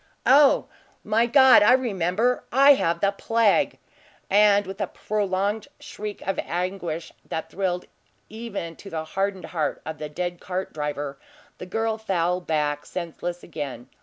"O, 0.25 0.65
my 1.03 1.27
God, 1.27 1.61
I 1.61 1.73
remember! 1.73 2.43
I 2.51 2.73
have 2.73 3.01
the 3.01 3.11
plague!" 3.11 3.77
And, 4.31 4.65
with 4.65 4.81
a 4.81 4.87
prolonged 4.87 5.67
shriek 5.79 6.23
of 6.27 6.39
anguish, 6.39 7.11
that 7.29 7.51
thrilled 7.51 7.85
even 8.27 8.75
to 8.77 8.89
the 8.89 9.05
hardened 9.05 9.45
heart 9.45 9.79
of 9.85 9.99
the 9.99 10.09
dead 10.09 10.39
cart 10.39 10.73
driver, 10.73 11.19
the 11.59 11.67
girl 11.67 11.99
fell 11.99 12.41
back 12.41 12.83
senseless 12.87 13.43
again. 13.43 13.89